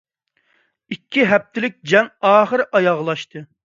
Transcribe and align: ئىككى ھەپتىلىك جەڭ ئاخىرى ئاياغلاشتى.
ئىككى 0.95 1.27
ھەپتىلىك 1.33 1.77
جەڭ 1.93 2.11
ئاخىرى 2.31 2.67
ئاياغلاشتى. 2.81 3.45